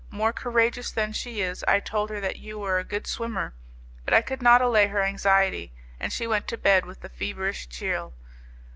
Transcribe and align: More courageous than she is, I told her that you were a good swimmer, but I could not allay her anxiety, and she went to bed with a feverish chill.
More 0.09 0.33
courageous 0.33 0.89
than 0.89 1.13
she 1.13 1.41
is, 1.41 1.63
I 1.67 1.79
told 1.79 2.09
her 2.09 2.19
that 2.21 2.37
you 2.39 2.57
were 2.57 2.79
a 2.79 2.83
good 2.83 3.05
swimmer, 3.05 3.53
but 4.03 4.15
I 4.15 4.23
could 4.23 4.41
not 4.41 4.59
allay 4.59 4.87
her 4.87 5.03
anxiety, 5.03 5.73
and 5.99 6.11
she 6.11 6.25
went 6.25 6.47
to 6.47 6.57
bed 6.57 6.87
with 6.87 7.03
a 7.03 7.09
feverish 7.09 7.69
chill. 7.69 8.15